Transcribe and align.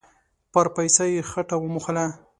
پر 0.53 0.65
پايڅه 0.75 1.05
يې 1.13 1.19
خټه 1.29 1.55
و 1.57 1.63
موښله. 1.73 2.05